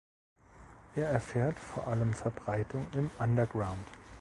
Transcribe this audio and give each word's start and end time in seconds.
Er 0.95 1.09
erfährt 1.09 1.59
vor 1.59 1.85
allem 1.87 2.15
Verbreitung 2.15 2.87
im 2.93 3.11
Underground. 3.19 3.87